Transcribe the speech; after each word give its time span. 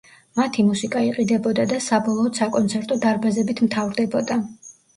მათი 0.37 0.63
მუსიკა 0.69 1.03
იყიდებოდა 1.07 1.67
და 1.75 1.79
საბოლოოდ 1.89 2.41
საკონცერტო 2.43 2.99
დარბაზებით 3.07 3.65
მთავრდებოდა. 3.69 4.43